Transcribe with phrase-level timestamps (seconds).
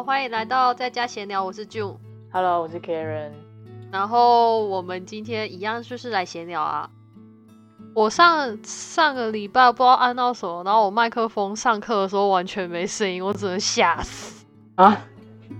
[0.00, 1.94] 好，欢迎来到在家闲聊，我是 June。
[2.32, 3.32] Hello，我是 Karen。
[3.92, 6.88] 然后我们今天一样就是来闲聊啊。
[7.94, 14.46] 我上上个礼拜不知道按到什么，然后我麦克风上课的时候完全没声音，我只能吓死。
[14.76, 15.02] 啊，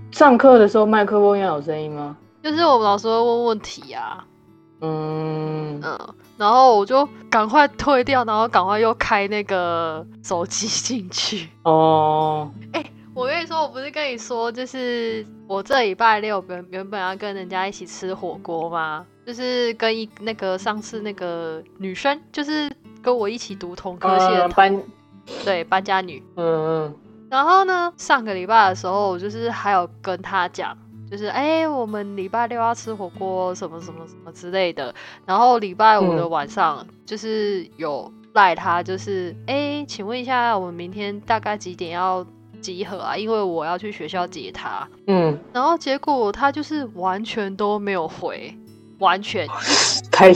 [0.09, 2.17] 上课的时候麦克风要有声音吗？
[2.41, 4.25] 就是我们老师会问问题啊，
[4.79, 5.99] 嗯，嗯，
[6.37, 11.47] 然后我就赶快退掉，然后赶快又开那个手机进去。
[11.61, 12.49] 哦，
[13.13, 19.05] 我跟你说，我不是跟你说，就是我这礼拜六原原本要跟人家一起吃火锅吗？
[19.25, 22.71] 就是跟一那个上次那个女生，就是
[23.01, 24.81] 跟我一起读同科系的、呃班，
[25.43, 26.23] 对搬家女。
[26.37, 26.95] 嗯嗯
[27.29, 30.77] 然后呢，上个礼拜的时候，我就是还有跟她讲，
[31.09, 34.93] 就是哎、我们礼拜六要吃火锅，什么什么什么之类的。
[35.25, 42.25] 然后礼拜五的嗯晚上，就是有赖她，就是哎、请问一下，我们明天大概几点要
[42.61, 43.17] 集合啊？
[43.17, 44.87] 因为我要去学校接他。
[45.07, 48.55] 嗯，然后结果他就是完全都没有回，
[48.99, 49.47] 完全
[50.11, 50.31] 太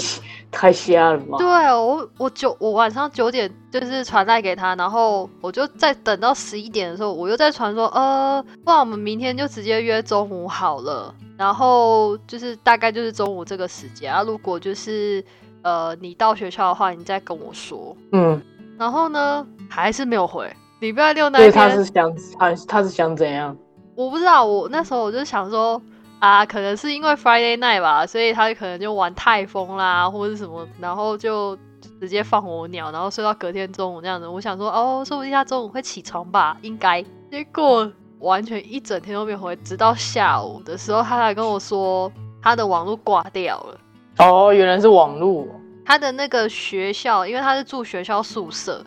[0.51, 1.37] 太瞎了吧？
[1.37, 11.13] 对我，我九我晚上九点就是传赖给他，然后我就再等到十一点的时候，我又再传说，呃，不然我们明天就直接约中午好了。
[11.37, 15.21] 然后就是大概就是中午这个时间啊，如果就是
[15.63, 17.93] 呃你到学校的话，你再跟我说。
[18.13, 18.41] 嗯，
[18.77, 20.49] 然后呢，还是没有回。
[20.79, 23.55] 礼拜六那天，他是想他他是想怎样？
[23.95, 25.81] 我不知道，我那时候我就想说，
[26.19, 31.57] 啊，可能是因为 Friday night 吧，所以他可能就玩太疯啦，或者是什么，然后就
[31.99, 34.27] 直接放我鸟，然后睡到隔天中午那样子。
[34.27, 37.01] 我想说，哦，说不定他中午会起床吧，应该。
[37.31, 43.77] 结果完全一整天都没回，直到下午的时候，他才跟我说他的网络挂掉了。
[44.17, 45.47] 哦，原来是网络。
[45.85, 48.83] 他的那个学校，因为他是住学校宿舍，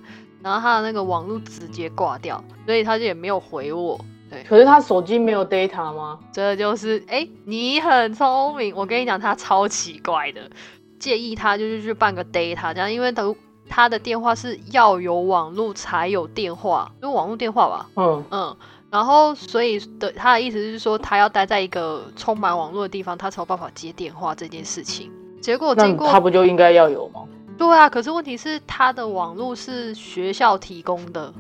[0.49, 3.99] 然后他的那个网络直接挂掉，所以他就也没有回我。
[4.31, 6.19] 对，可是他手机没有 data 吗？
[6.33, 8.75] 这就是哎、你很聪明。
[8.75, 10.41] 我跟你讲，他超奇怪的，
[10.99, 13.35] 建议他就是去办个 data 这样，因为他
[13.69, 18.57] 他的电话是要有网络才有电话，就网络电话吧，嗯，嗯。
[18.91, 25.13] 然后，所以的他的意思是说，他要待在一个充满网络的地方，他才有办法接电话这件事情。
[25.43, 27.21] 结果那经过他不就应该要有吗？
[27.59, 31.35] 对啊，可是问题是他的网络是学校提供的，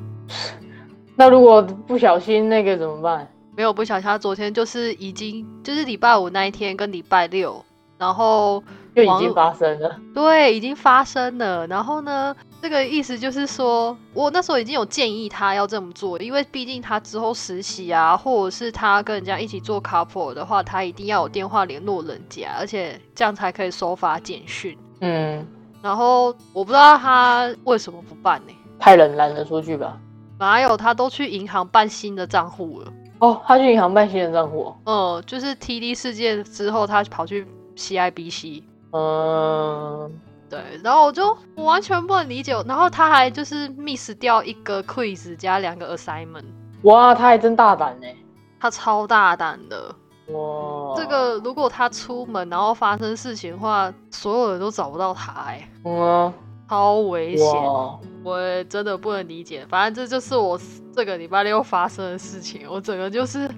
[1.16, 3.26] 那如果不小心那个怎么办？
[3.56, 7.64] 没有不小心，他昨天就是已经就是礼拜五那一天跟礼拜六，
[7.96, 8.62] 然后
[8.94, 9.98] 就已经发生了。
[10.14, 24.78] 对已经发生了，然后呢，这个意思就是说我那时候已经有建议他要这么做，因为毕竟他之后实习啊，或者是他跟人家一起做 couple 的话，他一定要有电话联络人家，而且这样才可以收发简讯。
[25.00, 25.44] 嗯，
[25.82, 29.98] 然后我不知道他为什么不办呢、太冷懒得出去吧。
[30.38, 32.92] 哪有他都去银行办新的账户了？
[33.18, 34.76] 哦，他去银行办新的账户哦。
[34.84, 37.46] 嗯，就是 TD 事件之后，他跑去
[37.76, 38.62] CIBC，
[38.92, 40.12] 嗯，
[40.48, 46.44] 对，然后我就我完全不能理解，然后他还就是 miss 掉一个 quiz 加两个 assignment，
[46.82, 48.06] 哇，他还真大胆呢。
[48.60, 49.94] 他超大胆的。
[50.32, 56.32] 哇，这个如果他出门然后发生事情的话，所有人都找不到他、哎，嗯啊，
[56.68, 59.64] 超危险，哇，我真的不能理解。
[59.68, 60.58] 反正这就是我
[60.94, 63.50] 这个礼拜六发生的事情，我整个就是，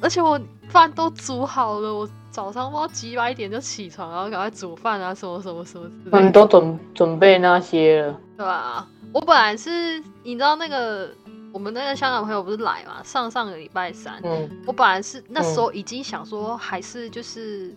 [0.00, 6.30] 而且我饭都煮好了，我早上不知道几百点就起床，然后赶快煮饭啊，什么什么什么之类的你。
[6.30, 8.20] 都准准备那些了。
[8.36, 8.86] 对吧？
[9.12, 11.10] 我本来是，你知道那个
[11.52, 13.02] 我们那个香港朋友不是来嘛？
[13.04, 17.76] 上上个礼拜三，嗯，我本来是那时候已经想说，还是就是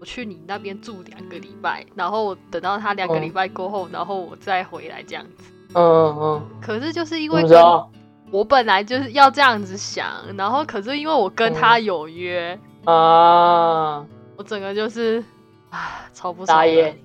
[0.00, 5.52] 我去你那边住两个礼拜，然后等到他两个礼拜过后，然后我再回来这样子。
[5.74, 7.44] 嗯嗯嗯，可是就是因我为
[8.32, 10.06] 我本来就是要这样子想，
[10.36, 14.04] 然后可是因为我跟他有约，啊，
[14.36, 15.22] 我整个就是
[15.70, 16.98] 啊超不爽的打野。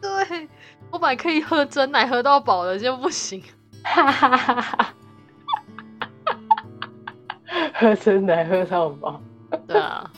[0.00, 0.48] 对
[0.90, 3.42] 我本来可以喝真奶喝到饱的，就不行。
[3.82, 4.94] 哈哈哈哈
[7.74, 9.20] 喝真奶喝到饱。
[9.66, 10.10] 对啊。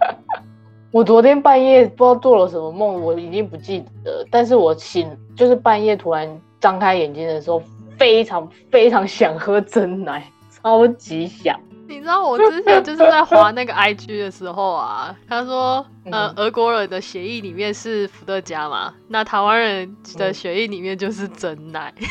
[0.90, 7.62] 我昨天半夜不知道做了什么梦，我已经不记得，但是我醒就是半夜突然张开眼睛的时候，
[7.98, 11.60] 非常非常想喝真奶，超级想。
[11.86, 21.92] 你知道我之前就是在滑那个 IG 的时候啊，他说，呃嗯，俄国人的血液里面是伏特加嘛，那台湾人的血液里面就是真奶。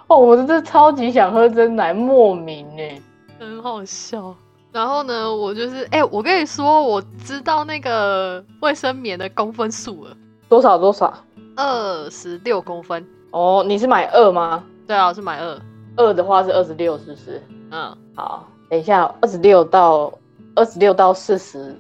[0.08, 3.02] 哦，我真的超级想喝真奶，莫名呢。
[3.40, 4.36] 很好笑。
[4.72, 10.16] 然后呢，我就是，哎、我跟你说，我知道那个卫生棉的公分数了，
[10.50, 11.14] 多少多少？
[11.56, 13.06] 二十六公分。
[13.32, 14.64] 哦，你是买二吗？
[14.86, 15.62] 对啊，我是买二。
[15.96, 17.42] 二的话是二十六，是不是？
[17.72, 20.12] 嗯，好，等一下，二十六到
[20.56, 21.76] 二十六到四十，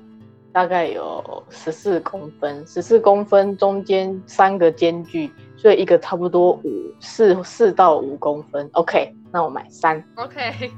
[0.55, 8.69] 大概有十四公分，十四公分中间三个间距，所以一个差不多五四四到五公分。
[8.71, 10.01] OK，那我买三。
[10.15, 10.71] OK。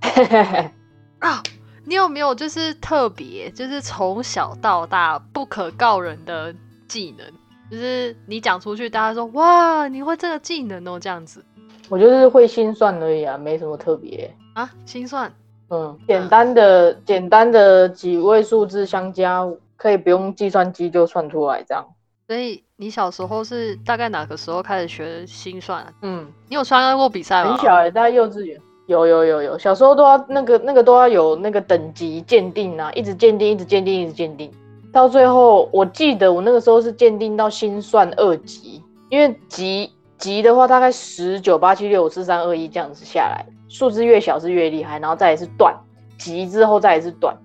[1.20, 1.42] 啊，
[1.84, 6.54] 你有没有就是特别，就是从小到大不可告人的
[6.88, 7.26] 技能？
[7.70, 11.44] 就是你讲出去，大家说哇，你会这个技能哦，这样子
[11.90, 14.34] 我就是会心算而已啊，没什么特别。
[14.54, 14.70] 啊？
[14.86, 15.30] 心算
[15.70, 19.46] 嗯，简单的、简单的几位数字相加，
[19.76, 21.84] 可以不用计算机就算出来，这样。
[22.26, 25.92] 所以你小时候是大概哪个时候开始学心算、啊？
[26.02, 27.52] 嗯，你有参加过比赛吗？
[27.52, 28.60] 很小哎、大概幼稚园。
[28.86, 34.52] 有有有有，小时候都要那个那个都要有那个等级鉴定啊，一直鉴定，一直鉴定，一直鉴定，
[34.92, 45.74] 到最后我记得我那个时候是鉴定到心算二级，因为级级的话大概十九八七六五四三二一这样子下来，数字越小是越厉害，然后再也是段
[46.16, 47.36] 级之后再也是段，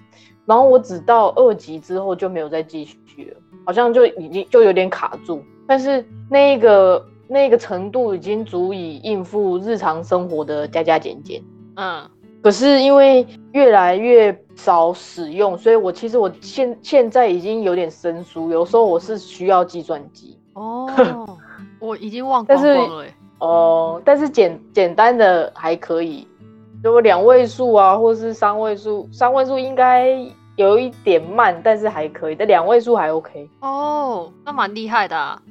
[0.45, 11.41] 然后我只到二级之后就没有再继续了，好像就已经就有点卡住，但是那个那个程度已经足以应付日常生活的加加减减。
[11.77, 12.07] 嗯，
[12.43, 20.87] 可是因为越来越少使用，所以我其实我现现在已经有点生疏，有时候我是需要计算机哦，
[21.79, 23.13] 我已经忘但是光光了欸。
[23.39, 26.27] 哦，但是简简单的还可以，
[26.83, 30.09] 如果两位数啊，或是三位数，三位数应该
[30.57, 33.49] 有一点慢，但是还可以，但两位数还 OK。
[33.61, 35.41] 哦，那蛮厉害的、啊。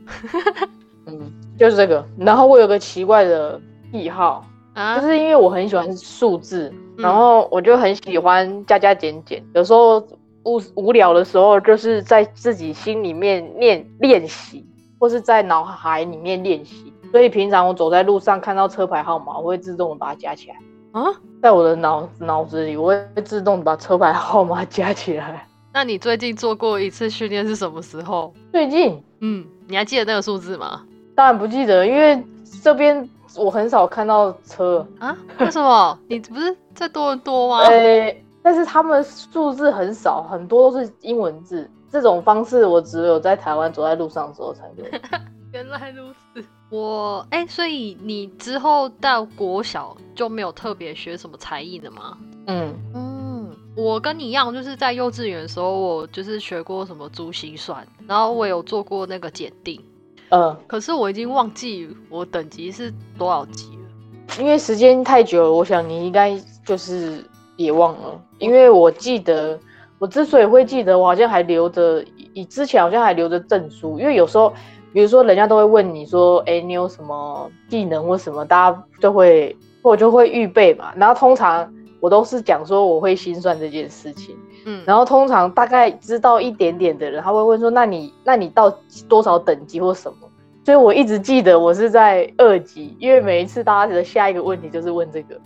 [1.07, 2.05] 嗯，就是这个。
[2.19, 3.59] 然后我有个奇怪的
[3.91, 4.45] 癖好，
[4.75, 9.43] 啊，就是因为我很喜欢数字，嗯然后我就很喜欢加加减减。
[9.55, 9.99] 有时候
[10.45, 14.67] 无无聊的时候，就是在自己心里面练练习，
[14.99, 16.93] 或是在脑海里面练习。
[17.11, 20.57] 所以平常我走在路上看到车牌号码，我会自动的把它加起来。
[20.93, 21.05] 啊，
[21.43, 25.47] 在我的脑脑子里，我会自动把车牌号码加起来。
[25.73, 28.33] 那你最近做过一次训练是什么时候？
[28.51, 30.83] 最近嗯，你还记得那个数字吗？
[31.15, 32.23] 当然不记得，因为
[32.63, 34.87] 这边我很少看到车。
[34.99, 35.17] 啊？
[35.39, 35.99] 为什么？
[36.09, 37.61] 你不是在多伦多吗？
[37.69, 41.71] 呃，但是他们数字很少，很多都是英文字。
[41.91, 44.91] 这种方式我只有在台湾走在路上的时候才会。
[45.53, 46.45] 原来如此。
[46.71, 52.19] 我哎、所以你之后到国小就没有特别学什么才艺的吗？
[52.47, 59.83] 嗯，嗯，我跟你一样，就是在幼稚园的时候，我就是学过什么珠心算，然后我有做过那个检定，
[60.29, 64.39] 嗯，可是我已经忘记我等级是多少级了。
[64.39, 67.25] 因为时间太久了，我想你应该就是
[67.57, 68.21] 也忘了。
[68.39, 69.59] 因为我记得，
[69.99, 74.53] 我之所以会记得，我好像还留着，以之前好像还留着证书，因为有时候。
[74.91, 80.95] 比如说，人家都会问你说：“哎、你有什么技能或什么？”大家就会，或就会预备嘛。
[80.97, 84.35] 然后通常我都是讲说我会心算这件事情。
[84.65, 88.75] 嗯，然后通常大概知道一点点的人，他会问说：“那你那你到
[89.07, 90.17] 多少等级或什么？”
[90.65, 95.39] 所以我一直记得我是在二级，因为每一次大家的下一个问题就是问这个，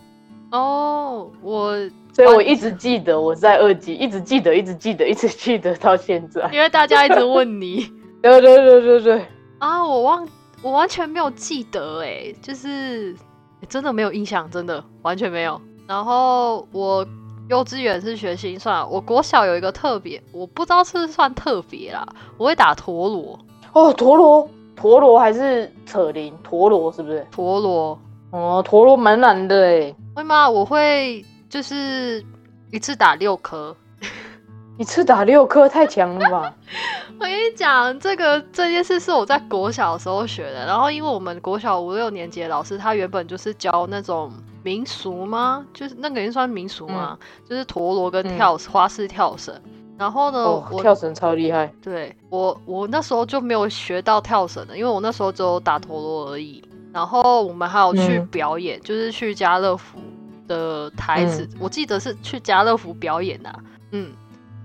[0.52, 1.76] 哦，我
[2.12, 6.48] 所以我一直记得我在二级，一直记得，一直记得，一直记得到现在。
[6.52, 7.90] 因为大家一直问你
[8.22, 9.26] 对对对对对，
[9.58, 10.28] 啊，我忘，
[10.62, 13.12] 我完全没有记得哎，就是、
[13.60, 15.60] 欸真的没有印象，真的完全没有。
[15.86, 17.06] 然后我
[17.48, 23.38] 幼稚园是学心算，我国小有一个特别，我不知道是不是算特别啦，我会打陀螺，
[23.72, 26.36] 哦，陀螺，陀螺还是扯铃？
[26.42, 27.26] 陀螺是不是？
[27.30, 27.98] 陀螺
[28.30, 30.48] 哦，陀螺蛮难的哎，会吗？
[30.50, 32.24] 我会就是
[32.70, 33.76] 一次打六颗。
[34.80, 36.54] 一次打六颗，太强了吧？
[37.20, 40.64] 我跟你讲，这个这件事是我在国小的时候学的。
[40.64, 44.32] 然后，因为我们国小五六年级的老师，他原本就是教那种
[44.62, 45.62] 民俗吗？
[45.74, 47.18] 就是那个也算民俗吗？
[47.46, 49.54] 就是陀螺跟跳、花式跳绳。
[49.98, 51.70] 然后呢，哦，我跳绳超厉害。
[51.82, 56.64] 对我我那时候就没有学到跳绳的，因为我那时候只有打陀螺而已。
[56.94, 59.98] 然后我们还有去嗯表演，就是去家乐福
[60.46, 63.58] 的台子，我记得是去家乐福表演的、啊，
[63.92, 64.12] 嗯。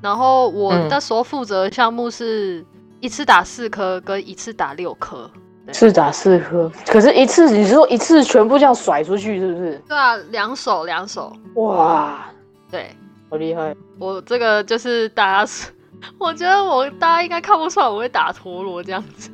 [0.01, 2.63] 然后我嗯那时候负责的项目是
[2.99, 5.29] 一次打四颗跟一次打六颗。
[5.65, 9.81] 对四打四颗，可是一次你是说一次全部这样甩出去，是不是？
[9.87, 12.25] 对啊，两手两手，哇，
[12.71, 12.95] 对
[13.29, 13.75] 好厉害！
[13.99, 15.51] 我这个就是大家，
[16.17, 19.29] 我觉得我大家应该看不出来我会打陀螺这样子。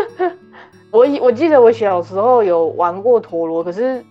[0.90, 4.04] 我以我记得我小时候有玩过陀螺，可是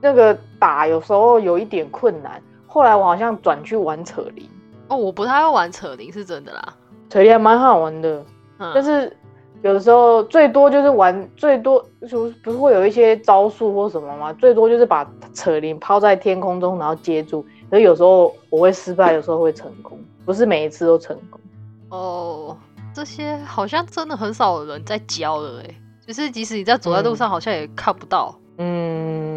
[0.00, 2.42] 那个打有时候有一点困难。
[2.66, 4.48] 后来我好像转去玩扯铃，
[4.88, 6.74] 哦，我不太会玩扯铃，是真的啦。
[7.08, 8.24] 扯铃还蛮好玩的，
[8.58, 9.16] 嗯，但是
[9.62, 14.32] 有的时候最多就是玩，最多就不是会有一些招数或什么吗？
[14.34, 17.44] 最多就是把扯铃抛在天空中，然后接住。
[17.70, 21.40] 所以有时候我会失败，有时候会成功，不是每一次都成功。
[21.88, 22.56] 哦，
[22.94, 25.74] 这些好像真的很少有人在教了哎，
[26.06, 28.38] 就是即使你在走在路上，好像也看不到。
[28.58, 29.27] 嗯，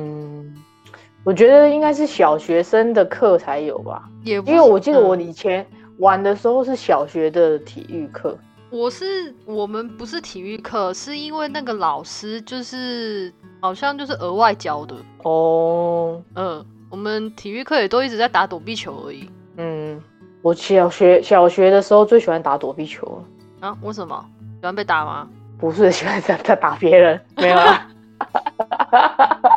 [1.24, 5.66] 我觉得应该是小学生的课才有吧，也因为我记得我以前
[6.00, 8.38] 玩的时候是小学的体育课。
[8.72, 16.22] 我是我们不是体育课，是因为那个老师就是好像就是额外教的哦。
[16.36, 19.30] 嗯，我们体育课也都一直在打躲避球而已。
[19.58, 20.02] 嗯，
[20.42, 23.68] 我小学小学的时候最喜欢打躲避球了。
[23.68, 23.78] 啊？
[23.82, 24.26] 为什么？
[24.60, 25.28] 喜欢被打吗？
[25.60, 27.88] 不是喜欢在在打别人，没有啊。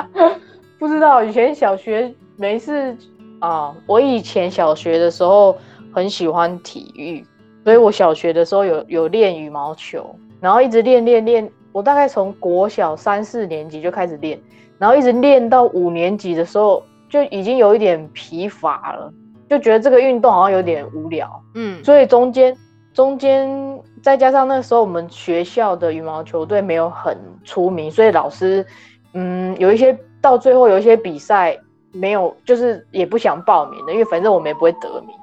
[0.84, 2.94] 不知道以前小学没事
[3.38, 3.74] 啊。
[3.86, 5.56] 我以前小学的时候
[5.94, 7.24] 很喜欢体育。
[7.64, 14.38] 所以我小学的时候有有练羽毛球，然后一直练练练，我大概从国小三四年级就开始练，
[14.76, 19.10] 然后一直练到五年级的时候就已经有一点疲乏了，
[19.48, 22.54] 就觉得这个运动好像有点无聊，嗯，所以中间
[22.92, 23.48] 中间
[24.02, 28.62] 再加上那时候我们学校的羽毛球队没有很出名，所以老师
[29.14, 31.54] 嗯有一些到最后有一些比赛
[31.92, 35.14] 没有，就是也不想报名的，因为反正我们也不会得名。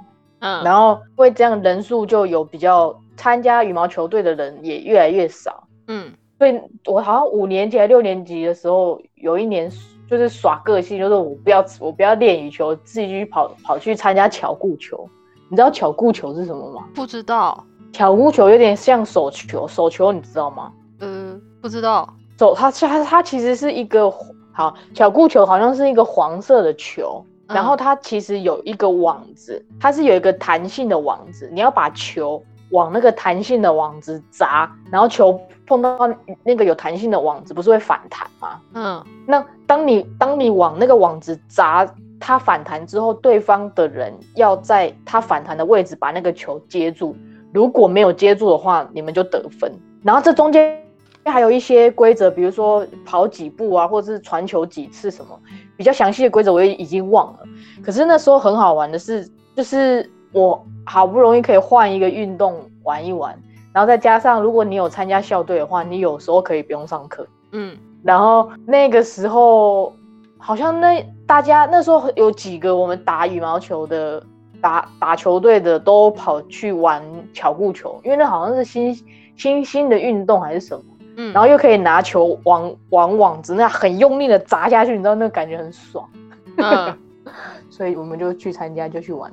[0.41, 5.63] 嗯，然后因为这样人数就有比较参加羽毛球队的人也越来越少。
[5.87, 9.67] 嗯，所以我好像五年级还六年级的时候，有一年
[10.07, 15.09] 就是耍个性，就是我不要我不要练羽球，自己去跑跑去参加巧固球。
[15.49, 16.87] 你知道巧固球是什么吗？
[16.93, 17.65] 不知道。
[17.91, 20.71] 巧固球有点像手球，手球你知道吗？
[20.99, 22.07] 嗯，不知道。
[22.37, 24.11] 手它它它其实是一个
[24.53, 27.23] 好小固球，好像是一个黄色的球。
[27.47, 36.09] 然后它其实有一个网子，它是有一个弹性的网子，你要把球往那个弹性的网子砸，然后球碰到
[36.43, 38.61] 那个有弹性的网子，不是会反弹吗？
[38.73, 41.85] 嗯，那当你当你往那个网子砸，
[42.21, 47.13] 它反弹之后，对方的人要在它反弹的位置把那个球接住，
[47.53, 49.77] 如果没有接住的话，你们就得分。
[50.03, 50.80] 然后这中间。
[51.25, 55.39] 还有一些规则，比如说跑几步啊，或者是传球几次什么，
[55.77, 57.39] 比较详细的规则我也已经忘了。
[57.83, 63.37] 可是那时候很好玩的是，就是我好不容易可以换一个运动玩一玩，
[63.71, 67.27] 然后再加上如果你有参加校队的话，你有时候可以不用上课。
[67.51, 69.93] 嗯，然后那个时候
[70.37, 74.23] 好像那大家那时候有几个我们打羽毛球的
[74.59, 78.97] 打打球队的都跑去玩巧固球，因为那好像是新
[79.35, 80.83] 新兴的运动还是什么。
[81.17, 86.09] 嗯，然后又可以拿球往往网子那很用力的砸下去，你知道那个感觉很爽。
[86.57, 86.97] 嗯，
[87.69, 89.31] 所以我们就去参加，就去玩。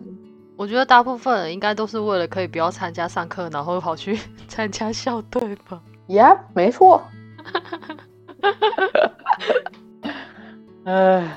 [0.57, 4.19] 我觉得大部分人应该都是为了可以不要参加上课，然后跑去
[4.49, 5.81] 参加校队吧。
[6.09, 7.03] Yeah，没错。
[10.85, 11.29] 哎，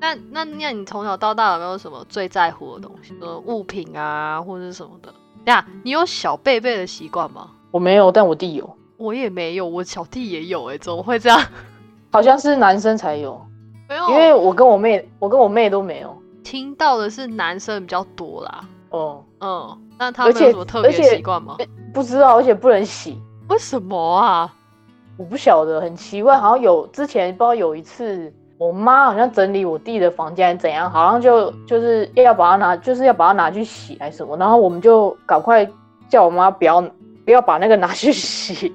[0.00, 3.14] 那那那你从小到大有没有什么最在乎的东西？
[3.20, 5.12] 呃，物品啊，或者什么的？
[5.44, 7.50] 呀，你有小贝贝的习惯吗？
[7.70, 8.77] 我没有，但我弟有。
[8.98, 11.40] 我也没有，我小弟也有，哎，怎么会这样？
[12.10, 13.40] 好像是男生才有，
[13.88, 16.16] 没有，因为我跟我妹，我跟我妹都没有。
[16.42, 18.60] 听到的是男生比较多啦。
[18.90, 21.56] 哦，嗯，那他们有什么特别习惯吗？
[21.94, 24.52] 不知道，而且不能洗，为什么啊？
[25.16, 35.68] 我不晓得，很奇怪，好像有之前不知道有一次，我妈好像整理我弟的房间怎样，好像就就是要把它拿，就是要把它拿去洗还是什么，然后我们就赶快
[36.08, 36.80] 叫我妈不要
[37.24, 38.74] 不要把那个拿去洗。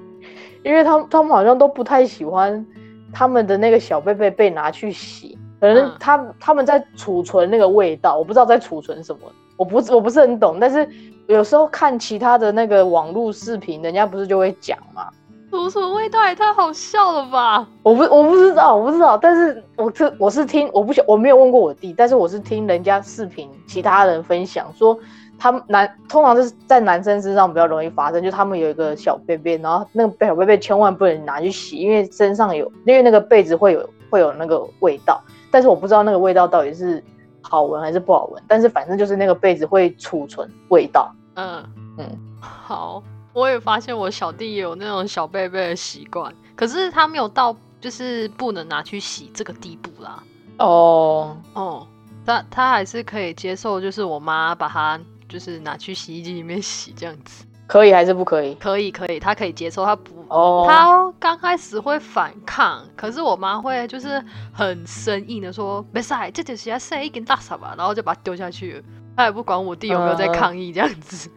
[0.63, 2.65] 因为他们他们好像都不太喜欢
[3.11, 9.21] 他们的那个小贝贝被拿去洗，可能他他们在储存那个味道，我不知道在储存什么，
[9.57, 10.57] 我不我不是很懂。
[10.59, 10.87] 但是
[11.27, 15.09] 有时候看其他的那个网络视频，人家不是就会讲吗？
[15.53, 17.67] 储存味道也太好笑了吧！
[17.83, 24.97] 我不我不知道我不知道，但是我这我是听我不晓我没有问过我弟，但是我是听人家视频其他人分享说。
[25.37, 37.03] 他们男通常是在男生身上比较容易发生，就他们有一个小便便，然后那个小便便千万不能拿去洗，因为身上有，因为那个被子会有会有那个味道，但是我不知道那个味道到底是
[37.41, 41.13] 好闻还是不好闻，但是反正就是那个被子会储存味道。
[41.35, 41.61] 嗯
[41.97, 42.05] 嗯，
[42.39, 43.03] 好，
[43.33, 50.23] 我也发现我小弟也有那种小贝贝的习惯，可是他没有到就是不能拿去洗这个地步啦。
[50.59, 51.87] 哦哦，
[52.25, 54.99] 他他还是可以接受，就是我妈把他。
[55.29, 58.53] 就是拿去洗衣机里面洗这样子，可以还是不可以？
[58.55, 64.23] 可以可以，他可以接受，他不，哦，他刚开始会反抗，可是我妈会就是
[64.53, 68.83] 很生硬的说，没事，这就是要晒一根大扫把，然后就把它丢下去，
[69.17, 71.31] 他也不管我弟有没有在抗议这样子。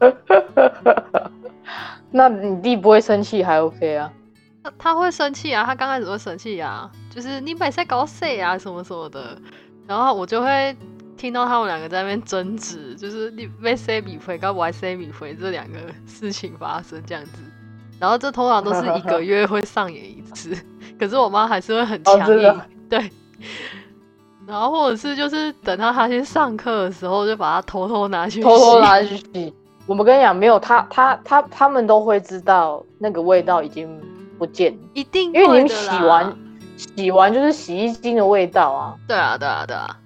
[2.10, 4.10] 那你弟不会生气还 OK 啊？
[4.62, 9.36] 他他会生气啊，他刚开始会生气啊，就是你买在搞谁啊什么什么的，
[9.86, 10.74] 然后我就会
[11.16, 17.42] 听到他们两个在那边争执，就是你被 C 米回跟我还 C 米回这两个事情发生这样子，
[18.00, 20.56] 然后这通常都是一个月会上演一次，
[20.98, 23.10] 可是我妈还是会很强硬，哦对，
[24.46, 29.54] 然后或者是就是等到他去上课的时候，就把它偷偷拿去偷偷拿去洗。
[29.88, 33.88] 我们跟你讲，没有他他他他们都会知道那个味道已经
[34.38, 36.36] 不见了，一定因为你们洗完
[36.76, 38.94] 洗完就是洗衣精的味道啊。
[39.08, 39.96] 对啊，对啊，对啊，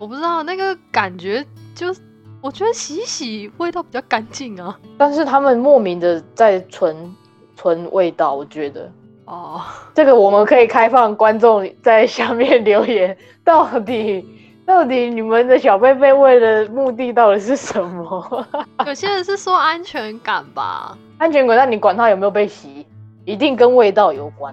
[0.00, 2.00] 我不知道那个感觉，就是
[2.42, 4.76] 我觉得洗一洗味道比较干净啊。
[4.98, 7.14] 但是他们莫名的在存
[7.54, 8.90] 存味道，我觉得。
[9.26, 9.60] 哦，
[9.94, 14.24] 这个我们可以开放观众在下面留言，到底
[14.66, 18.46] 到底你们的小贝贝为的目的到底是什么？
[18.84, 20.98] 有些人是说安全感吧。
[21.18, 22.84] 安全感，那你管他有没有被洗，
[23.24, 24.52] 一定跟味道有关。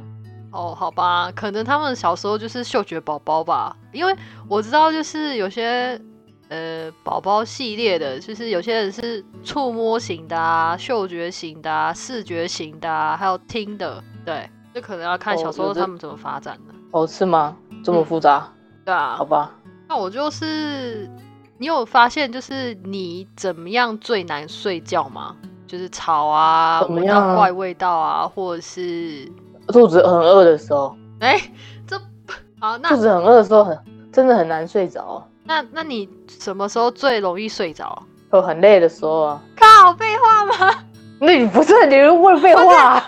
[0.52, 4.16] 哦，好吧，可能他们小时候就是嗅觉宝宝吧，因为
[4.48, 6.00] 我知道就是有些
[6.50, 16.74] 呃宝宝系列的，就是有些人是触摸型的啊、嗅觉型的啊、视觉型的啊，还有听的，对，这可能要看哦小时候他们怎么发展的。
[16.92, 17.58] 哦，是吗？
[17.84, 18.48] 这么复杂？
[18.86, 19.52] 对啊，好吧。
[19.94, 21.08] 那我就是，
[21.60, 25.36] 你有发现就是你怎么样最难睡觉吗？
[25.68, 29.32] 就是吵啊，闻怎么样怪味道啊，或者是
[29.68, 31.40] 肚子很饿的时候，哎、
[31.86, 31.96] 这
[32.60, 33.78] 好那肚子很饿的时候很
[34.12, 38.02] 真的很难睡着，那那你什么时候最容易睡着？
[38.32, 39.42] 就很累的时候啊。
[39.56, 40.74] 靠，废话吗？
[41.22, 43.08] 那你不是你问废话、啊？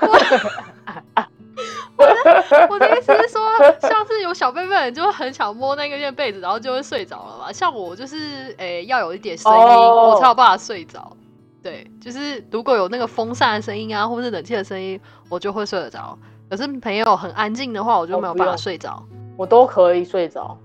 [2.69, 3.41] 我的意思是说，
[3.79, 7.51] 像是有小贝贝的人就会很想摸那个件被子，然后就会睡着了嘛。
[7.51, 11.15] 像我就是，诶、要有一点声音哦我才有办法睡着。
[11.63, 16.17] 对，就是如果有那个风扇的声音啊，或是冷气的声音，我就会睡得着。
[16.49, 19.01] 可是朋友很安静的话，我就没有办法睡着。
[19.37, 20.57] 我都可以睡着，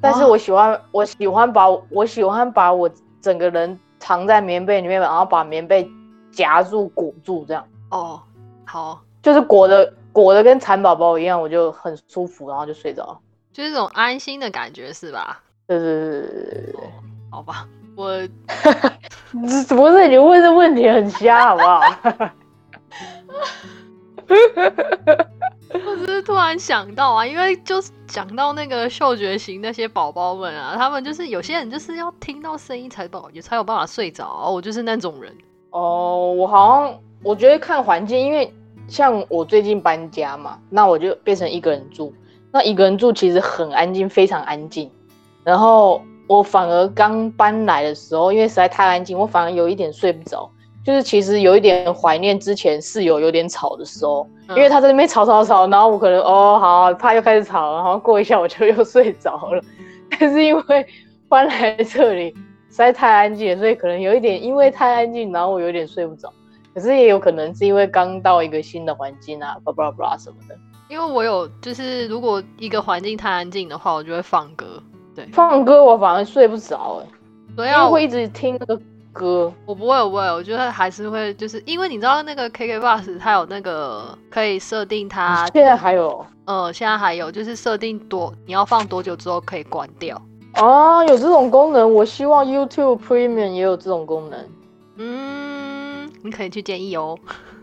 [0.00, 2.88] 但是我喜欢我喜欢把我喜欢把我
[3.20, 5.88] 整个人藏在棉被里面，然后把棉被
[6.32, 8.20] 夹住裹住，这样哦，
[8.64, 13.20] 好，就是裹的裹的跟蚕宝宝一样，我就很舒服，然后就睡着。
[13.52, 15.42] 就是这种安心的感觉，是吧？
[15.66, 16.80] 对对对对对对对
[17.30, 18.28] 好吧，我对，
[19.68, 21.80] 这不是你问这问题很瞎，好不好？
[25.84, 35.30] 我只是突然想到啊，因为就是讲到那个嗅觉型那些宝宝们啊，他们就是有些人就是要听到声音才宝也才有办法睡着、啊，我就是那种人。
[35.72, 38.50] 哦，我好像我觉得看环境，因为
[38.88, 42.12] 像我最近搬家嘛，那我就变成一个人住。
[42.52, 44.90] 那一个人住其实很安静，非常安静。
[45.44, 50.50] 然后我反而刚搬来的时候，因为实在太安静，我反而有一点睡不着。
[50.84, 59.60] 就是其实有一点怀念之前室友有点吵的时候，因为他在那边吵吵吵，然后我可能哦好，他又开始吵，然后过一下我就又睡着了。
[60.18, 60.86] 但是因为
[61.28, 62.30] 搬来这里
[62.70, 66.32] 实在太安静，所以可能有一点因为太安静，然后我有点睡不着。
[66.76, 70.54] 可是也有可能是因为刚到一个新的环境啊，巴拉巴拉什么的。
[70.90, 74.66] 因为我有就是如果一个环境太安静的话，我就会放歌。
[75.14, 77.06] 对，放歌我反而睡不着哎、
[77.56, 78.78] 所以啊，因为会一直听那个
[79.10, 79.50] 歌。
[79.64, 90.20] 我不会，我不会，我觉得还是会，就是因为你知道那个 KK Bus 它有那个可以设定它，现在还有呃，现在还有就是设定多你要放多久之后可以关掉。
[90.60, 94.38] 哦，有这种功能，我希望 YouTube Premium 也有这种功能。
[94.98, 95.35] 嗯，
[96.26, 97.16] 你可以去建议哦。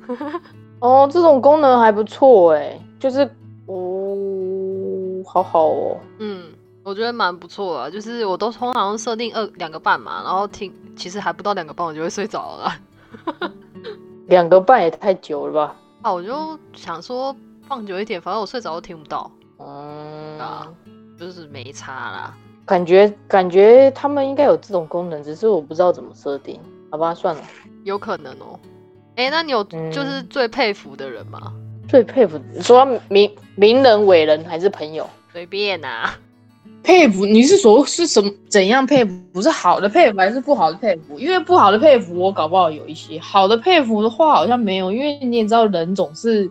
[0.79, 3.21] 哦，这种功能还不错哎，就是
[3.67, 5.97] 哦，好好哦。
[6.19, 6.43] 嗯，
[6.83, 13.51] 我觉得蛮不错的，就是我都通常设定二两个半嘛，然后听，其实还不到两个半我就会睡着了啦。
[14.27, 15.75] 两个半也太久了吧？
[16.01, 20.67] 啊，我就想说放久一点，反正我睡着都听不到，嗯，啊
[21.17, 22.37] 就是没差啦。
[22.65, 26.59] 感觉感觉他们应该有这种功能，只是我不知道怎么设定。
[26.91, 27.41] 好吧，算了。
[27.83, 28.59] 有可能哦。
[29.15, 31.53] 哎、那你有嗯就是最佩服的人吗？
[31.87, 35.07] 最佩服，你说名名人、伟人还是朋友？
[35.31, 36.17] 随便啊。
[36.81, 39.17] 佩服，你是说是什么怎样佩服？
[39.31, 41.19] 不是好的佩服还是不好的佩服？
[41.19, 46.49] 因为不好的佩服我搞不好有一些，好的佩服的话好像没有，因为你也知道人总是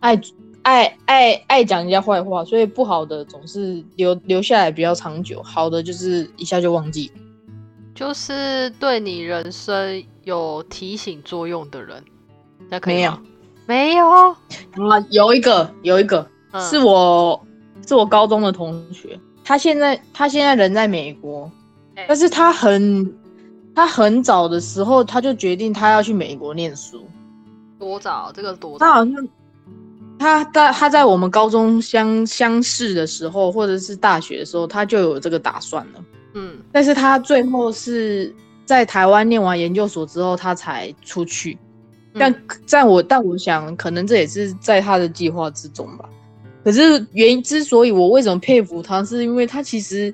[0.00, 0.20] 爱
[0.62, 7.10] 爱爱爱讲人家坏话，所以不好的总是留留下来比较长久，好的就是一下就忘记。
[7.94, 12.02] 就是对你人生有提醒作用的人，
[12.68, 13.18] 那可以没有？
[13.64, 14.36] 没有，啊，
[15.10, 16.60] 有一个有一个、嗯。
[16.60, 17.40] 是我
[17.86, 21.48] 是我高中的同学，他现在他现在人在美国，
[21.94, 22.06] 哎。
[22.08, 23.14] 但是他很
[23.72, 27.06] 他很早的时候他就决定他要去美国念书，
[27.78, 28.32] 多早？
[28.34, 28.84] 这个多早？
[28.84, 29.28] 他好像
[30.18, 36.04] 他在他在我们高中相相识的时候，或者是大学的时候，他就有这个打算了。
[36.34, 36.58] 嗯。
[36.72, 38.34] 但是他最后是
[38.66, 41.56] 在台湾念完研究所之后，他才出去。
[42.18, 46.08] 但嗯在我但我想，可能这也是在他的计划之中吧。
[46.64, 50.12] 可是原因之所以我为什么佩服他，是因为他其实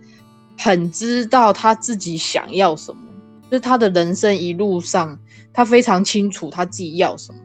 [0.59, 3.01] 很知道他自己想要什么，
[3.51, 5.19] 就是他的人生一路上，
[5.53, 7.39] 他非常清楚他自己要什么。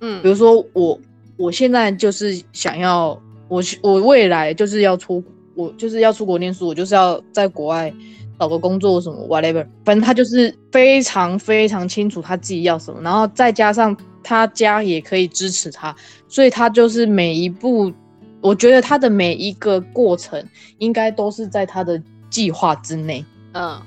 [0.00, 1.00] 嗯比如说我，
[1.36, 5.24] 我现在就是想要，我我未来就是要出，
[5.56, 7.92] 我就是要出国念书，我就是要在国外
[8.38, 15.94] 找个工作什么 whatever，反正他就是非常非常清楚他自己要什么，然后再加上他家也可以支持他，
[16.28, 17.92] 所以他就是每一步，
[18.40, 20.42] 我觉得他的每一个过程
[20.78, 23.24] 应该都是在他的计划之内。
[23.54, 23.80] 嗯，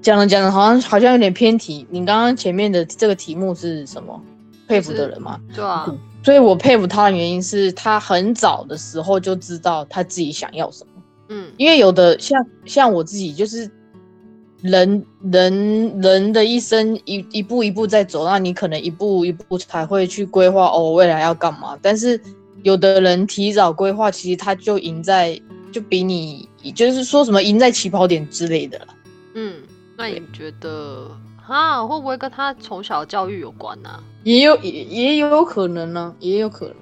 [0.00, 1.86] 讲着讲着，好像好像有点偏题。
[1.90, 4.20] 你刚刚前面的这个题目是什么？
[4.68, 5.38] 佩服的人吗？
[5.54, 5.86] 对啊，
[6.24, 10.95] 所以我佩服他的原因是他很早的时候就知道他自己想要什么。
[11.28, 13.70] 嗯因为有的像像我自己，就是
[14.62, 21.78] 人人人的一生一一步一步在走，那你可能一步一步才会去规划哦，未来要干嘛。
[21.82, 22.20] 但是
[22.62, 28.86] 有的人提早规划，其实他就赢在就比你就是说什么赢在起跑点之类的啦。
[29.34, 29.62] 嗯，
[29.96, 31.10] 那你觉得
[31.46, 33.90] 啊，会不会跟他从小教育有关呢、
[34.24, 36.76] 也有也也有可能呢、也有可能。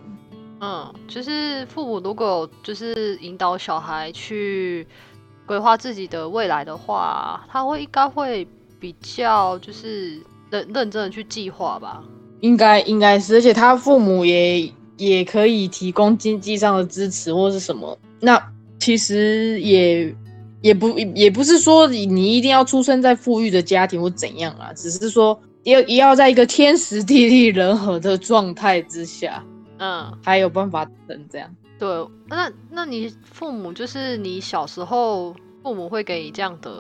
[0.65, 4.87] 嗯，就是父母如果就是引导小孩去
[5.45, 8.49] 规划自己的未来的话，他会应该会
[8.81, 12.03] 比较就是认认真的去计划吧。
[12.41, 17.99] 应该应该是，而且他父母也也可以提供经济上的支持或是什么。
[18.21, 18.43] 那
[18.79, 20.15] 其实也
[20.63, 29.45] 也不也不是说你你一定要出生在富裕的家庭或怎样啊，只是说要也要在一个天时地利人和的状态之下，
[29.79, 31.49] 嗯，才有办法成这样。
[31.79, 31.89] 对，
[32.27, 36.71] 那那你父母就是你小时候父母会给你这样的，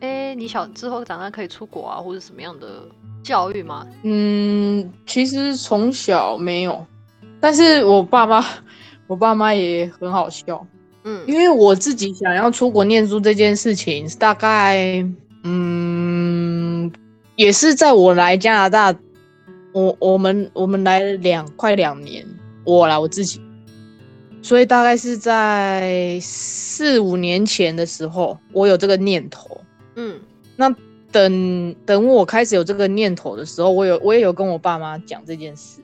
[0.00, 2.82] 哎，你小之后长大可以出国啊，或者什么样的
[3.22, 3.86] 教育吗？
[4.04, 6.86] 嗯，其实从小没有，
[7.40, 8.44] 但是我爸妈
[9.08, 10.64] 我爸妈也很好笑。
[11.08, 15.04] 嗯因为我自己想要出国念书这件事情，大概
[15.44, 16.90] 嗯，
[17.36, 18.92] 也是在我来加拿大，
[19.72, 22.26] 我我们我们来了两快两年，
[22.66, 23.40] 我啦我自己，
[24.42, 29.60] 所以大概是在四五年前的时候，我有这个念头。
[29.94, 30.20] 嗯
[30.56, 30.74] 那
[31.10, 35.80] 等等我开始有这个念头的时候，我有我也有跟我爸妈讲这件事。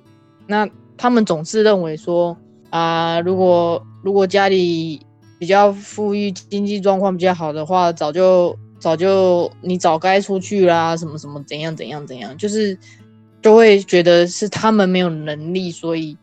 [0.47, 0.68] 那
[0.99, 2.37] 他们总是认为说
[2.71, 5.01] 啊、如果如果家里
[5.38, 12.77] 比较富裕，经济状况比较好的话，早就早就你早该出去啦，什么什么怎样怎样怎样，就是
[13.42, 16.16] 就会觉得是他们没有能力，所以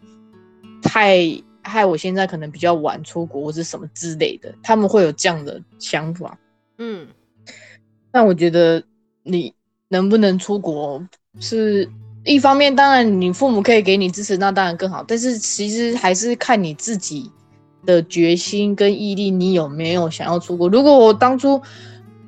[0.84, 1.18] 害
[1.62, 6.38] 害我现在可能比较晚出国或者什么之类的，他们会有这样的想法。
[6.78, 7.08] 嗯
[8.12, 8.82] 但我觉得
[9.24, 9.54] 你
[9.88, 11.04] 能不能出国
[11.40, 11.88] 是
[12.24, 15.04] 一方面，当然你父母可以给你支持，那当然更好。
[15.08, 17.32] 但是其实还是看你自己
[17.86, 20.68] 的决心跟毅力，你有没有想要出国。
[20.70, 21.62] 如果我当初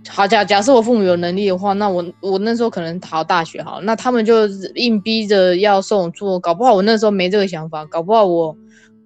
[0.10, 8.56] 好假假设我父母有能力的话，那我我那时候可能考大学好，那他们就硬逼着要送我出国，搞不好我那时候没这个想法，搞不好我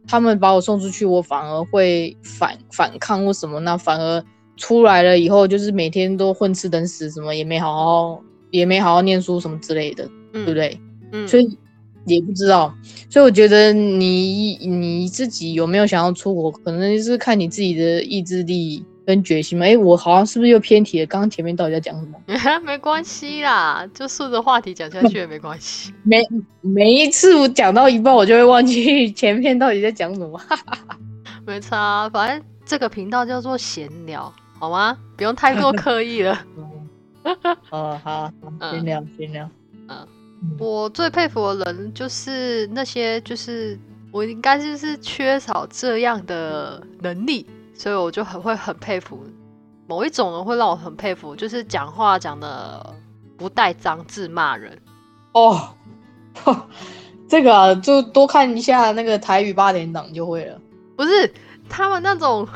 [0.08, 4.24] 他们把我送出去，我反而会反反抗或什么，那反而
[4.56, 10.54] 出来了以后，就是每天都混吃等死，什么也没好好也没好好念书什么之类的，嗯，对不？
[10.54, 10.80] 对？
[11.12, 11.58] 嗯，所以
[12.06, 12.74] 也不知道，
[13.10, 19.66] 所以我觉得你你自己有没有想要出国，可能就是看你自己的意志力跟决心嘛。
[19.66, 21.06] 哎，我好像是不是又偏题了？
[21.06, 22.20] 刚刚前面到底在讲什么？
[22.66, 25.94] 没关系啦，就顺着话题讲下去也没关系。
[26.04, 26.22] 每
[26.62, 30.40] 每一次我讲到一半，我就会忘记前面到底在讲什么。
[31.46, 34.98] 没差啊，反正这个频道叫做闲聊，好吗？
[35.16, 36.44] 不用太过刻意了。
[37.70, 39.50] 哦，好，好嗯先聊先聊。
[39.88, 40.08] 嗯
[40.60, 43.80] 我最佩服的人就是那些，就是
[44.12, 49.24] 我应该就是缺少这样的能力，所以我就很会很佩服
[49.88, 52.96] 某一种人会让我很佩服，就是讲话讲的
[53.38, 54.76] 不带脏字骂人。
[55.34, 55.76] 哦，
[57.30, 60.60] 这个啊，就多看一下那个台语八点档就会了。
[60.96, 61.32] 不是
[61.70, 62.48] 他们那种，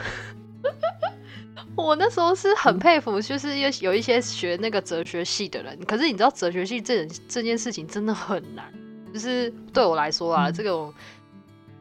[1.75, 5.77] 我那时候是很佩服，就是有有一些学那个哲学系的人。
[5.86, 8.65] 可是你知道，哲学系这这件事情真的很难，
[9.13, 10.91] 就是对我来说啊，嗯这种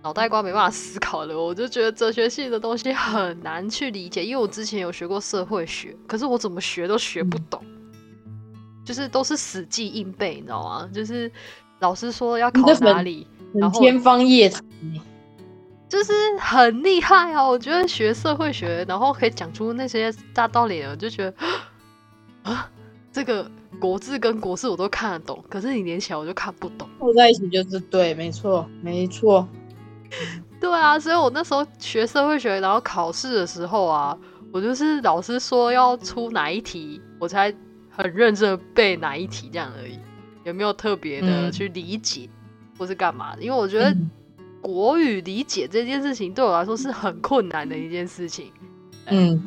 [0.09, 4.25] 脑袋瓜没办法思考的，我就觉得哲学系的东西很难去理解。
[4.25, 7.63] 因为我之前有学过社会学，可是我怎么学都学不懂，
[8.87, 10.89] 就是都是死记硬背，你知道吗？
[10.95, 11.31] 就是
[11.81, 14.65] 老师说要考哪里，然后天方夜谭。
[15.91, 17.47] 就是很厉害啊！
[17.47, 21.35] 我觉得学社会学，然后可以讲出那些大道理的，我就觉得
[22.45, 22.71] 啊，
[23.13, 26.89] 这个国字跟国字我都看得懂，可是你连起来我就看不懂。
[26.99, 29.47] 凑在一起就是对，没错，没错。
[30.61, 34.17] 对啊，所以我那时候学社会学，然后考试的时候啊，
[34.53, 37.55] 我就是老师说要出哪一题，我才
[37.91, 39.99] 很认真的背哪一题这样而已，
[40.45, 42.29] 也没有特别的嗯去理解、
[42.79, 43.43] 或是干嘛的？
[43.43, 44.11] 因为我觉得嗯
[44.61, 48.51] 国语理解这件事情对我来说是很困难的一件事情，
[49.07, 49.41] 嗯，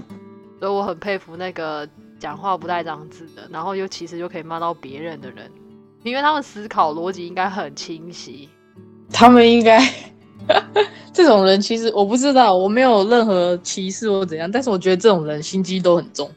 [0.60, 5.52] 所以我很佩服那个讲话不带脏字的，然后又其实又可以骂到别人的人，
[6.04, 8.47] 因为他们思考逻辑应该很清晰。
[9.13, 9.78] 他们应该
[11.13, 16.30] 这种人，其实我不知道，我没有任何歧视或怎样，但是我觉得这种人心机都很重，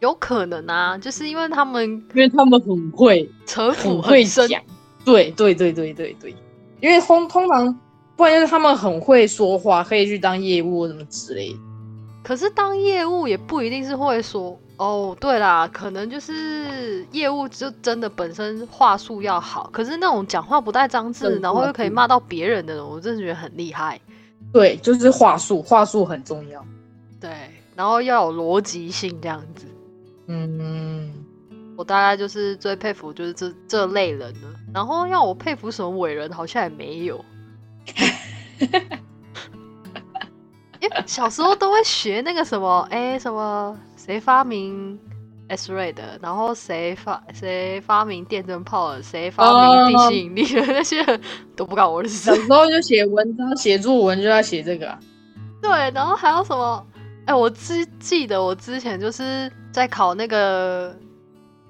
[0.00, 4.62] 有可能啊，就是因为他们因为他们很会，城府很会深，讲。
[5.04, 6.34] 对对对对对对，
[6.80, 7.78] 因为通通常，
[8.16, 11.58] 不然就是他们很会说话，可以去当业务或什么之类的。
[12.22, 24.00] 可是当业务也不一定是会说哦，对啦，可能就是业务就真的本身话术要好，可是那种讲话不带脏字，然后又可以骂到别人的人，我真的觉得很厉害。
[24.52, 26.64] 对，就是话术，话术很重要。
[27.20, 27.30] 对，
[27.76, 29.64] 然后要有逻辑性这样子。
[30.26, 31.12] 嗯，
[31.76, 37.24] 我大概就是最佩服就是这这类人了，然后要我佩服什么伟人，好像也没有。
[40.80, 44.98] 因为小时候都会学那个什么，哎、什么谁发明
[45.48, 49.44] X ray 的，然后谁发谁发明电灯泡的，谁发
[49.86, 51.20] 明地心引力的，那些人
[51.56, 52.34] 都不干我的事小。
[52.34, 54.98] 时候就写文章、写作文就要写这个、啊。
[55.62, 56.86] 对，然后还有什么？
[57.24, 60.94] 哎、我之记得我之前就是在考那个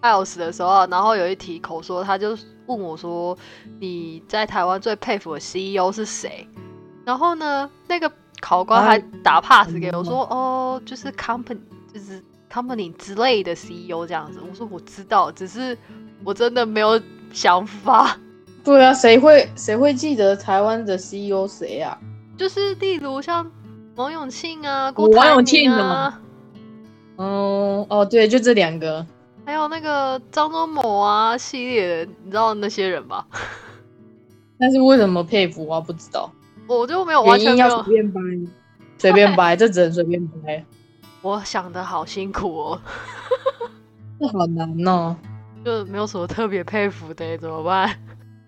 [0.02, 3.38] IELTS 的时候啊，然后有一题口说，他就问我说
[3.78, 6.48] ：“你在台湾最佩服的 CEO 是谁？”
[7.06, 11.60] 然后呢，那个考官还啊打 pass 给我嗯说：“哦，就是 company，
[11.94, 12.20] 就是
[12.52, 15.78] company 之类的 CEO 这样子。”我说：“我知道，只是
[16.24, 17.00] 我真的没有
[17.32, 18.18] 想法。”
[18.64, 21.96] 对啊，谁会谁会记得台湾的 CEO 谁啊？
[22.36, 23.48] 就是例如像
[23.94, 26.20] 王永庆啊、郭台王永庆铭啊。
[27.16, 29.06] 嗯，哦，对，就这两个。
[29.46, 33.26] 还有那个张忠谋啊系列的，你知道那些人吧？
[34.58, 35.78] 但是为什么佩服啊？
[35.78, 36.32] 不知道，
[36.66, 38.20] 我就没有完全没有，随便掰，
[38.96, 40.64] 随便掰，这只能随便掰，
[41.24, 42.80] 我想的好辛苦哦，
[44.20, 45.16] 这好难哦。
[45.64, 47.90] 就没有什么特别佩服的，怎么办？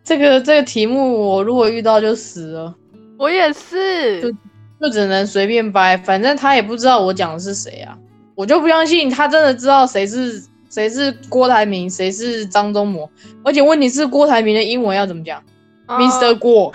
[0.04, 2.74] 这个这个题目，我如果遇到就死了，
[3.18, 4.30] 我也是，就
[4.78, 7.96] 就只能随便掰，反正他也不知道我讲的是谁啊，
[8.34, 13.08] 我就不相信他真的知道谁是谁是郭台铭，谁是张忠谋，
[13.42, 15.42] 而且问题是郭台铭的英文要怎么讲、
[15.86, 16.70] 啊 m r 郭。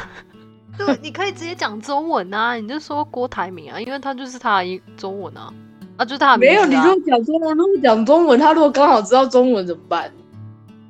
[0.76, 4.64] 对，你可以直接讲中文啊，你就说郭台铭啊，因为他就是他
[4.98, 5.54] 中文啊，
[6.02, 10.12] 啊，就是他的名没有，如果讲中文，如果讲中文，他如果刚好知道中文怎么办？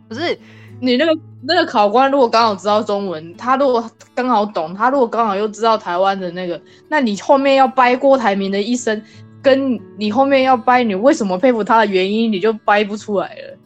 [0.08, 0.38] 不是
[0.80, 9.02] 你那个那个考官如果刚好知道中文，他如果刚好懂，他如果刚好又知道台湾的那个，那你后面要掰郭台铭的一生，
[9.42, 13.58] 跟你后面要掰你为什么佩服他的原因，你就掰不出来了。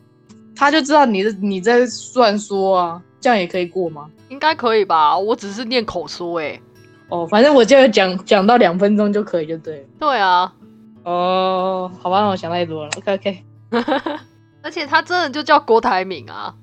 [0.55, 1.79] 他就知道你的你在
[2.15, 4.07] 乱说啊，这样也可以过吗？
[4.29, 5.15] 应该可以吧？
[5.15, 6.59] 我只是念口说哎、
[7.09, 9.83] 哦，反正我就讲讲到两分钟就可以，就对了。
[9.99, 10.51] 对啊，
[11.05, 12.89] 哦，好吧，我想太多了。
[12.97, 13.43] OK OK，
[14.61, 16.53] 而且他真的就叫郭台铭啊，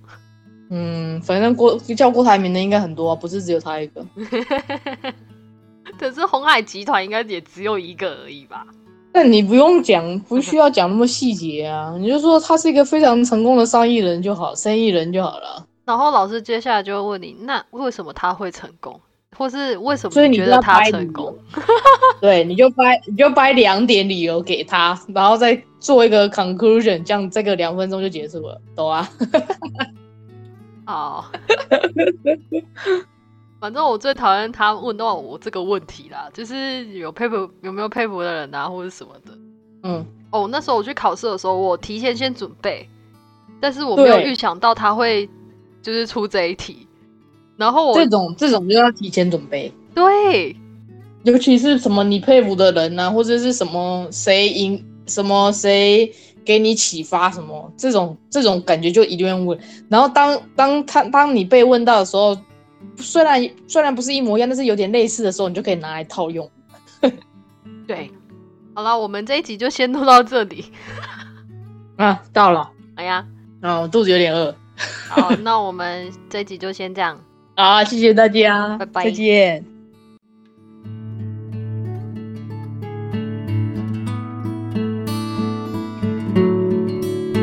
[0.70, 4.05] 嗯，反正郭叫郭台铭的应该很多、啊，不是只有他一个。
[5.98, 8.66] 可是红海集团应该也只有一个而已吧？
[9.14, 15.66] 那你不用讲，不需要讲那么细节啊， 你就说他是一个非常成功的生意人就好，生意人就好了。
[15.85, 19.00] 然后老师接下来就会问你，那为什么他会成功，
[19.37, 21.62] 或是为什么所以你觉得他成功由？
[22.21, 29.09] 对，你就掰，你就掰两点理由给他，然后再做一个 conclusion，这样这个两分钟就结束了，懂啊？
[30.87, 31.25] 哦，
[33.61, 39.33] 反正我最讨厌他问到我这个问题啦，就是有佩服有没有佩服的人啊，或者什么的。
[39.85, 42.88] 嗯，哦，那时候我去考试的时候，我提前先准备，
[43.61, 45.29] 但是我没有预想到他会
[45.81, 46.87] 就是出这一题，
[47.57, 50.57] 然后我这种这种就要提前准备，对
[51.25, 56.12] 尤其是什么你佩服的人啊，或者是什么谁赢什么谁
[56.45, 59.57] 给你启发什么这种这种感觉就一定要问。
[59.88, 62.37] 然后当当他当你被问到的时候，
[62.97, 66.51] 虽然虽然不是一模一样，但是有点类似的时候，你就可以拿来套用。
[67.87, 68.11] 对，
[68.75, 70.65] 好了，我们这一集就先录到这里。
[71.97, 73.25] 啊，到了哎呀，
[73.61, 74.53] 啊，我肚子有点饿。
[75.09, 77.17] 好，那我们这一集就先这样。
[77.62, 79.71] 好，谢谢大家，拜拜再见。